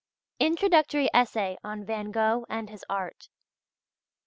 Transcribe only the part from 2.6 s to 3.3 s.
HIS ART.